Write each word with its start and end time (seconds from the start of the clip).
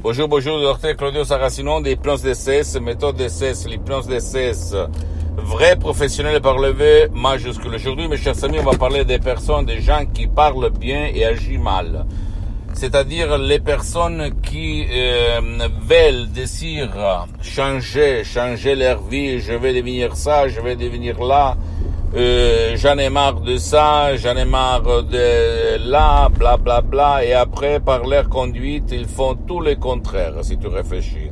Bonjour, 0.00 0.28
bonjour, 0.28 0.60
docteur 0.60 0.96
Claudio 0.96 1.24
Saracino 1.24 1.80
d'hypnose 1.80 2.22
DCS, 2.22 2.80
méthode 2.80 3.16
DCS, 3.16 3.66
l'hypnose 3.66 4.06
DCS, 4.06 4.76
vrai 5.36 5.74
professionnel 5.74 6.40
par 6.40 6.56
le 6.56 6.68
V 6.70 7.08
majuscule. 7.12 7.74
Aujourd'hui, 7.74 8.06
mes 8.06 8.16
chers 8.16 8.44
amis, 8.44 8.60
on 8.60 8.70
va 8.70 8.78
parler 8.78 9.04
des 9.04 9.18
personnes, 9.18 9.66
des 9.66 9.80
gens 9.80 10.06
qui 10.06 10.28
parlent 10.28 10.70
bien 10.70 11.10
et 11.12 11.24
agissent 11.24 11.58
mal. 11.58 12.06
C'est-à-dire 12.74 13.38
les 13.38 13.58
personnes 13.58 14.40
qui 14.40 14.86
euh, 14.88 15.40
veulent, 15.82 16.28
désirent 16.30 17.26
changer, 17.42 18.22
changer 18.22 18.76
leur 18.76 19.02
vie, 19.02 19.40
je 19.40 19.54
vais 19.54 19.74
devenir 19.74 20.14
ça, 20.14 20.46
je 20.46 20.60
vais 20.60 20.76
devenir 20.76 21.20
là, 21.20 21.56
euh, 22.16 22.74
j'en 22.76 22.96
ai 22.96 23.10
marre 23.10 23.40
de 23.40 23.58
ça, 23.58 24.16
j'en 24.16 24.34
ai 24.34 24.46
marre 24.46 25.02
de 25.02 25.90
là, 25.90 26.28
bla 26.30 26.56
bla 26.56 26.80
bla, 26.80 27.24
et 27.24 27.34
après 27.34 27.80
par 27.80 28.06
leur 28.06 28.28
conduite, 28.30 28.90
ils 28.92 29.06
font 29.06 29.34
tout 29.34 29.60
le 29.60 29.76
contraire, 29.76 30.34
si 30.42 30.56
tu 30.56 30.68
réfléchis. 30.68 31.30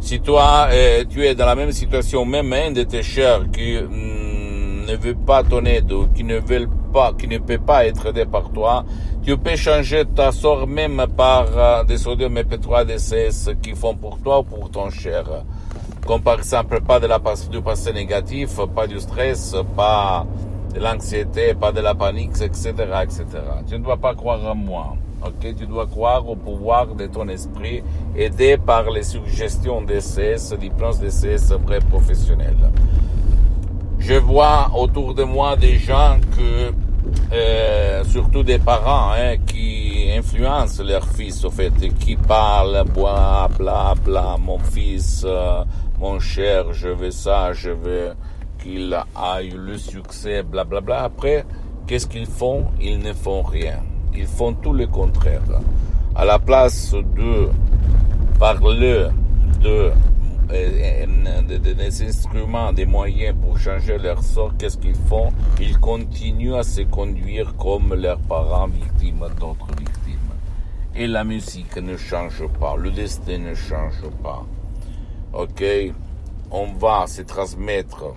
Si 0.00 0.20
toi, 0.20 0.68
euh, 0.72 1.04
tu 1.08 1.24
es 1.24 1.34
dans 1.34 1.46
la 1.46 1.54
même 1.54 1.72
situation, 1.72 2.24
même 2.24 2.52
un 2.52 2.72
de 2.72 2.82
tes 2.82 3.02
chers 3.02 3.50
qui 3.52 3.76
mm, 3.76 4.86
ne 4.86 4.96
veut 4.96 5.14
pas 5.14 5.44
ton 5.44 5.64
aide 5.64 5.92
ou 5.92 6.08
qui 6.14 6.24
ne 6.24 6.38
veut 6.38 6.68
pas, 6.92 7.12
qui 7.16 7.28
ne 7.28 7.38
peut 7.38 7.58
pas 7.58 7.86
être 7.86 8.06
aidé 8.06 8.24
par 8.24 8.50
toi, 8.50 8.84
tu 9.24 9.36
peux 9.36 9.56
changer 9.56 10.04
ta 10.06 10.32
sort 10.32 10.66
même 10.66 11.04
par 11.16 11.46
euh, 11.56 11.84
des 11.84 11.98
sodium 11.98 12.34
MP3 12.34 12.84
DCS 12.84 13.54
qui 13.62 13.74
font 13.74 13.94
pour 13.94 14.18
toi 14.18 14.40
ou 14.40 14.42
pour 14.42 14.70
ton 14.70 14.90
cher 14.90 15.24
comme 16.06 16.22
par 16.22 16.38
exemple 16.38 16.80
pas 16.80 17.00
de 17.00 17.06
la 17.06 17.20
du 17.50 17.60
passé 17.60 17.92
négatif, 17.92 18.60
pas 18.74 18.86
du 18.86 19.00
stress, 19.00 19.56
pas 19.76 20.24
de 20.74 20.80
l'anxiété, 20.80 21.54
pas 21.54 21.72
de 21.72 21.80
la 21.80 21.94
panique, 21.94 22.40
etc., 22.40 22.72
etc. 23.02 23.24
Tu 23.68 23.74
ne 23.74 23.84
dois 23.84 23.96
pas 23.96 24.14
croire 24.14 24.44
en 24.44 24.54
moi. 24.54 24.96
Ok, 25.24 25.54
tu 25.58 25.66
dois 25.66 25.86
croire 25.86 26.28
au 26.28 26.36
pouvoir 26.36 26.94
de 26.94 27.06
ton 27.06 27.26
esprit, 27.28 27.82
aidé 28.14 28.58
par 28.58 28.90
les 28.90 29.02
suggestions 29.02 29.82
d'essais, 29.82 30.36
d'hypnose 30.60 31.00
d'essais 31.00 31.36
vrais 31.66 31.80
professionnels. 31.80 32.70
Je 33.98 34.14
vois 34.14 34.70
autour 34.76 35.14
de 35.14 35.24
moi 35.24 35.56
des 35.56 35.78
gens 35.78 36.18
que, 36.36 36.72
euh, 37.32 38.04
surtout 38.04 38.42
des 38.42 38.58
parents, 38.58 39.12
hein, 39.12 39.36
qui 39.46 40.08
influencent 40.16 40.82
leur 40.84 41.04
fils, 41.08 41.44
au 41.44 41.50
fait, 41.50 41.72
qui 41.98 42.14
parlent, 42.14 42.84
bla, 42.94 43.48
bla, 43.58 43.94
bla, 44.04 44.36
mon 44.38 44.58
fils, 44.58 45.24
euh, 45.26 45.64
mon 45.98 46.20
cher, 46.20 46.72
je 46.72 46.88
veux 46.88 47.10
ça, 47.10 47.52
je 47.52 47.70
veux 47.70 48.12
qu'il 48.58 48.96
aille 49.14 49.54
le 49.56 49.78
succès, 49.78 50.42
blablabla. 50.42 50.80
Bla, 50.80 50.80
bla. 50.80 51.02
Après, 51.04 51.44
qu'est-ce 51.86 52.06
qu'ils 52.06 52.26
font? 52.26 52.66
Ils 52.80 52.98
ne 52.98 53.12
font 53.12 53.42
rien. 53.42 53.82
Ils 54.14 54.26
font 54.26 54.52
tout 54.52 54.72
le 54.72 54.86
contraire. 54.86 55.42
À 56.14 56.24
la 56.24 56.38
place 56.38 56.92
de 56.92 57.48
parler 58.38 59.08
de, 59.60 59.90
de, 60.48 61.56
des 61.56 62.02
instruments, 62.02 62.72
des 62.72 62.86
moyens 62.86 63.34
pour 63.42 63.58
changer 63.58 63.98
leur 63.98 64.22
sort, 64.22 64.52
qu'est-ce 64.58 64.78
qu'ils 64.78 64.94
font? 64.94 65.30
Ils 65.60 65.78
continuent 65.78 66.54
à 66.54 66.62
se 66.62 66.82
conduire 66.82 67.54
comme 67.56 67.94
leurs 67.94 68.20
parents 68.20 68.68
victimes 68.68 69.26
d'autres 69.40 69.68
victimes. 69.78 70.16
Et 70.94 71.06
la 71.06 71.24
musique 71.24 71.76
ne 71.76 71.96
change 71.96 72.46
pas, 72.60 72.76
le 72.76 72.90
destin 72.90 73.38
ne 73.38 73.54
change 73.54 74.02
pas 74.22 74.44
ok, 75.36 75.64
on 76.50 76.72
va 76.78 77.06
se 77.06 77.20
transmettre 77.22 78.14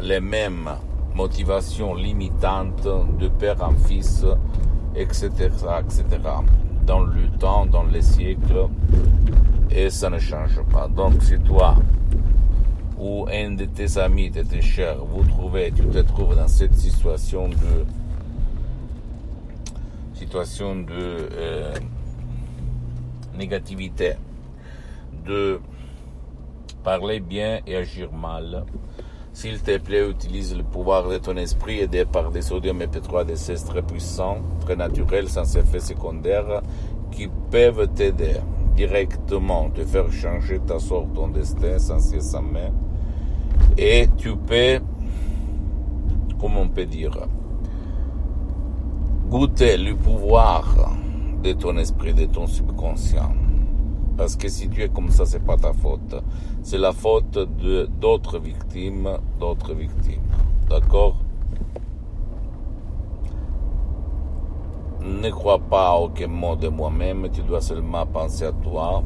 les 0.00 0.20
mêmes 0.20 0.70
motivations 1.14 1.94
limitantes 1.94 2.88
de 3.18 3.28
père 3.28 3.62
en 3.62 3.74
fils, 3.74 4.24
etc., 4.96 5.28
etc., 5.80 6.04
dans 6.86 7.00
le 7.00 7.28
temps, 7.38 7.66
dans 7.66 7.84
les 7.84 8.00
siècles, 8.00 8.68
et 9.70 9.90
ça 9.90 10.08
ne 10.08 10.18
change 10.18 10.62
pas. 10.72 10.88
Donc, 10.88 11.22
si 11.22 11.38
toi 11.38 11.76
ou 12.98 13.26
un 13.30 13.50
de 13.52 13.66
tes 13.66 13.98
amis, 13.98 14.30
de 14.30 14.42
tes 14.42 14.62
chers, 14.62 15.04
vous 15.04 15.24
trouvez, 15.24 15.70
tu 15.72 15.84
te 15.84 15.98
trouves 15.98 16.34
dans 16.34 16.48
cette 16.48 16.74
situation 16.74 17.48
de 17.48 17.84
situation 20.14 20.76
de 20.76 20.92
euh, 20.92 21.72
négativité, 23.36 24.14
de 25.26 25.60
parler 26.82 27.20
bien 27.20 27.60
et 27.66 27.76
agir 27.76 28.12
mal. 28.12 28.64
S'il 29.32 29.60
te 29.60 29.78
plaît, 29.78 30.08
utilise 30.08 30.56
le 30.56 30.64
pouvoir 30.64 31.08
de 31.08 31.18
ton 31.18 31.36
esprit 31.36 31.80
aidé 31.80 32.04
par 32.04 32.30
des 32.30 32.42
sodium 32.42 32.80
MP3 32.80 33.24
DCS 33.24 33.64
très 33.64 33.82
puissants, 33.82 34.38
très 34.60 34.74
naturels, 34.74 35.28
sans 35.28 35.56
effet 35.56 35.78
secondaire, 35.78 36.62
qui 37.12 37.28
peuvent 37.50 37.88
t'aider 37.94 38.36
directement, 38.74 39.70
te 39.70 39.84
faire 39.84 40.10
changer 40.10 40.58
ta 40.60 40.78
sorte, 40.78 41.12
ton 41.14 41.28
destin, 41.28 41.78
sans 41.78 42.42
main. 42.42 42.70
Et 43.78 44.08
tu 44.16 44.36
peux, 44.36 44.80
comment 46.40 46.62
on 46.62 46.68
peut 46.68 46.86
dire, 46.86 47.16
goûter 49.28 49.76
le 49.76 49.94
pouvoir 49.94 50.96
de 51.42 51.52
ton 51.52 51.76
esprit, 51.78 52.14
de 52.14 52.26
ton 52.26 52.46
subconscient. 52.46 53.32
Parce 54.16 54.36
que 54.36 54.48
si 54.48 54.68
tu 54.68 54.82
es 54.82 54.88
comme 54.88 55.10
ça, 55.10 55.24
c'est 55.24 55.44
pas 55.44 55.56
ta 55.56 55.72
faute. 55.72 56.14
C'est 56.62 56.78
la 56.78 56.92
faute 56.92 57.38
de 57.38 57.88
d'autres 58.00 58.38
victimes, 58.38 59.08
d'autres 59.38 59.74
victimes. 59.74 60.22
D'accord? 60.68 61.16
Ne 65.02 65.30
crois 65.30 65.58
pas 65.58 65.88
à 65.88 65.96
aucun 65.96 66.28
mot 66.28 66.56
de 66.56 66.68
moi-même, 66.68 67.28
tu 67.32 67.40
dois 67.42 67.62
seulement 67.62 68.04
penser 68.06 68.44
à 68.44 68.52
toi. 68.52 69.02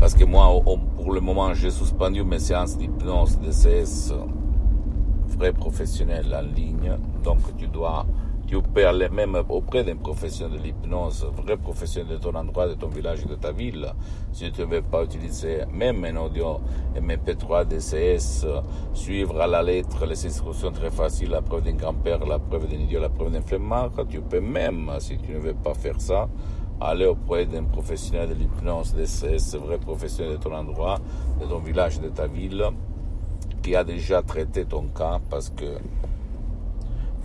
Parce 0.00 0.14
que 0.14 0.24
moi, 0.24 0.48
pour 0.96 1.12
le 1.12 1.20
moment, 1.20 1.52
j'ai 1.52 1.70
suspendu 1.70 2.24
mes 2.24 2.38
séances 2.38 2.78
d'hypnose 2.78 3.38
DCS 3.38 4.14
vrais 5.26 5.52
professionnels 5.52 6.34
en 6.34 6.40
ligne. 6.40 6.96
Donc, 7.22 7.38
tu 7.58 7.66
dois 7.66 8.06
tu 8.50 8.60
peux 8.62 8.84
aller 8.84 9.08
même 9.08 9.36
auprès 9.48 9.84
d'un 9.84 9.94
professionnel 9.94 10.58
de 10.58 10.64
l'hypnose, 10.64 11.24
vrai 11.36 11.56
professionnel 11.56 12.14
de 12.14 12.16
ton 12.16 12.34
endroit, 12.34 12.66
de 12.66 12.74
ton 12.74 12.88
village, 12.88 13.24
de 13.24 13.36
ta 13.36 13.52
ville. 13.52 13.86
Si 14.32 14.50
tu 14.50 14.62
ne 14.62 14.66
veux 14.66 14.82
pas 14.82 15.04
utiliser 15.04 15.60
même 15.72 16.04
un 16.04 16.16
audio 16.16 16.58
MP3 16.96 17.68
DCS, 17.68 18.44
suivre 18.92 19.40
à 19.40 19.46
la 19.46 19.62
lettre 19.62 20.04
les 20.04 20.26
instructions 20.26 20.72
très 20.72 20.90
faciles, 20.90 21.30
la 21.30 21.42
preuve 21.42 21.62
d'un 21.62 21.74
grand-père, 21.74 22.26
la 22.26 22.40
preuve 22.40 22.66
d'un 22.66 22.78
idiot, 22.78 22.98
la 22.98 23.08
preuve 23.08 23.30
d'un 23.30 23.40
flemmard, 23.40 23.92
tu 24.08 24.20
peux 24.20 24.40
même, 24.40 24.90
si 24.98 25.16
tu 25.18 25.30
ne 25.30 25.38
veux 25.38 25.54
pas 25.54 25.74
faire 25.74 26.00
ça, 26.00 26.28
aller 26.80 27.06
auprès 27.06 27.46
d'un 27.46 27.62
professionnel 27.62 28.30
de 28.30 28.34
l'hypnose 28.34 28.96
DCS, 28.96 29.58
vrai 29.58 29.78
professionnel 29.78 30.38
de 30.38 30.42
ton 30.42 30.52
endroit, 30.52 30.98
de 31.40 31.46
ton 31.46 31.60
village, 31.60 32.00
de 32.00 32.08
ta 32.08 32.26
ville, 32.26 32.64
qui 33.62 33.76
a 33.76 33.84
déjà 33.84 34.22
traité 34.22 34.64
ton 34.64 34.88
cas 34.88 35.20
parce 35.30 35.50
que 35.50 35.78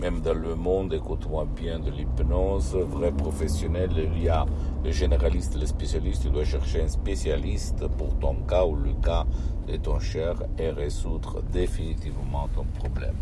même 0.00 0.20
dans 0.20 0.34
le 0.34 0.54
monde, 0.54 0.92
écoute-moi 0.92 1.46
bien, 1.56 1.78
de 1.78 1.90
l'hypnose, 1.90 2.74
vrai 2.74 3.12
professionnel, 3.12 3.90
il 4.14 4.24
y 4.24 4.28
a 4.28 4.44
le 4.84 4.90
généraliste, 4.90 5.58
le 5.58 5.66
spécialiste, 5.66 6.22
tu 6.22 6.30
dois 6.30 6.44
chercher 6.44 6.82
un 6.82 6.88
spécialiste 6.88 7.86
pour 7.96 8.18
ton 8.18 8.34
cas 8.46 8.64
ou 8.64 8.76
le 8.76 8.92
cas 8.94 9.24
de 9.66 9.76
ton 9.76 9.98
cher 9.98 10.34
et 10.58 10.70
résoudre 10.70 11.42
définitivement 11.50 12.48
ton 12.54 12.64
problème. 12.78 13.16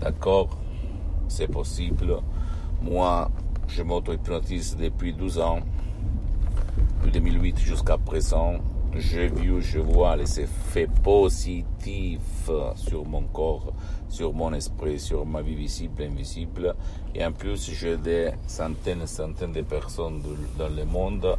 D'accord? 0.00 0.50
C'est 1.26 1.48
possible. 1.48 2.18
Moi, 2.82 3.30
je 3.66 3.82
m'auto-hypnotise 3.82 4.76
depuis 4.76 5.12
12 5.14 5.38
ans, 5.40 5.60
de 7.04 7.10
2008 7.10 7.58
jusqu'à 7.58 7.96
présent 7.98 8.54
j'ai 8.94 9.28
vu, 9.28 9.60
je 9.62 9.78
vois 9.78 10.16
les 10.16 10.40
effets 10.40 10.88
positifs 11.02 12.50
sur 12.76 13.04
mon 13.04 13.22
corps, 13.22 13.72
sur 14.08 14.32
mon 14.32 14.52
esprit, 14.52 14.98
sur 14.98 15.26
ma 15.26 15.42
vie 15.42 15.54
visible 15.54 16.02
et 16.02 16.06
invisible. 16.06 16.74
Et 17.14 17.24
en 17.24 17.32
plus, 17.32 17.70
j'ai 17.72 17.96
des 17.96 18.30
centaines 18.46 19.02
et 19.02 19.06
centaines 19.06 19.52
de 19.52 19.62
personnes 19.62 20.22
dans 20.58 20.68
le 20.68 20.84
monde 20.84 21.36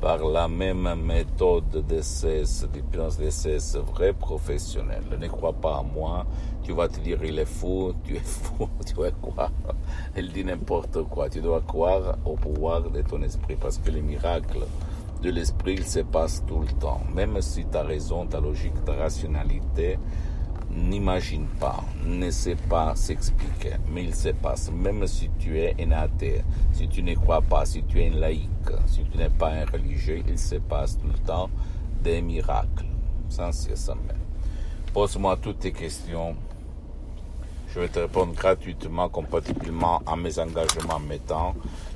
par 0.00 0.18
la 0.24 0.46
même 0.46 0.94
méthode 0.94 1.84
d'essai, 1.86 2.42
d'hypnose 2.72 3.18
d'essai 3.18 3.58
vrai 3.94 4.12
professionnel. 4.12 5.02
Ne 5.18 5.26
crois 5.26 5.52
pas 5.52 5.78
à 5.78 5.82
moi, 5.82 6.24
tu 6.62 6.72
vas 6.72 6.88
te 6.88 7.00
dire 7.00 7.18
il 7.24 7.38
est 7.38 7.44
fou, 7.44 7.92
tu 8.04 8.14
es 8.16 8.20
fou, 8.24 8.68
tu 8.86 8.94
vois 8.94 9.10
quoi? 9.10 9.50
Il 10.16 10.32
dit 10.32 10.44
n'importe 10.44 11.02
quoi, 11.04 11.28
tu 11.28 11.40
dois 11.40 11.62
croire 11.62 12.16
au 12.24 12.34
pouvoir 12.34 12.82
de 12.82 13.02
ton 13.02 13.22
esprit 13.22 13.56
parce 13.56 13.78
que 13.78 13.90
les 13.90 14.02
miracles 14.02 14.66
de 15.20 15.30
l'esprit, 15.30 15.74
il 15.74 15.84
se 15.84 16.00
passe 16.00 16.44
tout 16.46 16.60
le 16.60 16.72
temps. 16.78 17.00
Même 17.14 17.40
si 17.40 17.64
ta 17.64 17.82
raison, 17.82 18.26
ta 18.26 18.40
logique, 18.40 18.84
ta 18.84 18.94
rationalité 18.94 19.98
n'imagine 20.70 21.46
pas, 21.58 21.82
ne 22.04 22.30
sait 22.30 22.56
pas 22.56 22.94
s'expliquer, 22.94 23.76
mais 23.90 24.04
il 24.04 24.14
se 24.14 24.28
passe. 24.30 24.70
Même 24.70 25.06
si 25.06 25.30
tu 25.38 25.58
es 25.58 25.74
un 25.80 25.92
athée, 25.92 26.42
si 26.72 26.88
tu 26.88 27.02
ne 27.02 27.14
crois 27.14 27.42
pas, 27.42 27.64
si 27.64 27.82
tu 27.84 28.00
es 28.00 28.08
un 28.08 28.18
laïc, 28.18 28.48
si 28.86 29.02
tu 29.04 29.18
n'es 29.18 29.30
pas 29.30 29.50
un 29.50 29.64
religieux, 29.64 30.22
il 30.28 30.38
se 30.38 30.56
passe 30.56 30.98
tout 30.98 31.08
le 31.08 31.18
temps 31.18 31.50
des 32.02 32.20
miracles, 32.20 32.86
sans 33.28 33.52
cesse. 33.52 33.90
Pose-moi 34.92 35.36
toutes 35.36 35.60
tes 35.60 35.72
questions. 35.72 36.36
Je 37.78 37.82
vais 37.84 37.90
te 37.90 38.00
répondre 38.00 38.34
gratuitement, 38.34 39.08
compatiblement 39.08 40.02
à 40.04 40.16
mes 40.16 40.36
engagements 40.40 40.98
temps. 41.20 41.54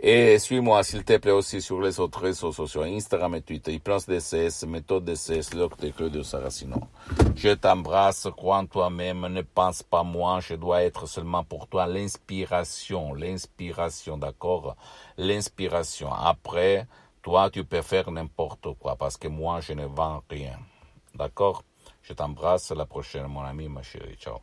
Et 0.04 0.37
suis-moi, 0.40 0.82
s'il 0.82 1.04
te 1.04 1.16
plaît, 1.16 1.31
aussi 1.31 1.62
sur 1.62 1.81
les 1.81 2.00
autres 2.00 2.22
réseaux 2.22 2.50
sociaux, 2.50 2.82
Instagram 2.82 3.37
et 3.37 3.43
Twitter, 3.43 3.72
Hypnose 3.72 4.06
DCS, 4.06 4.66
Méthode 4.66 5.04
DCS, 5.04 5.50
Docteur 5.54 5.94
Claudio 5.94 6.25
Saracino. 6.25 6.88
Je 7.37 7.50
t'embrasse, 7.50 8.26
crois 8.37 8.56
en 8.56 8.66
toi-même, 8.66 9.28
ne 9.28 9.43
pense 9.43 9.84
pas 9.84 10.02
moi, 10.02 10.40
je 10.40 10.54
dois 10.54 10.82
être 10.82 11.06
seulement 11.06 11.44
pour 11.44 11.69
toi 11.69 11.87
l'inspiration, 11.87 13.14
l'inspiration, 13.14 14.19
d'accord? 14.19 14.75
L'inspiration. 15.19 16.12
Après, 16.12 16.88
toi, 17.22 17.48
tu 17.48 17.62
peux 17.62 17.82
faire 17.82 18.10
n'importe 18.10 18.76
quoi, 18.81 18.96
parce 18.96 19.16
que 19.16 19.28
moi, 19.28 19.60
je 19.60 19.72
ne 19.72 19.87
vends 19.87 20.25
rien. 20.28 20.58
D'accord? 21.14 21.62
Je 22.02 22.12
t'embrasse, 22.12 22.72
la 22.72 22.87
prochaine, 22.87 23.28
mon 23.28 23.43
ami, 23.43 23.69
ma 23.69 23.82
chérie. 23.82 24.16
Ciao. 24.16 24.40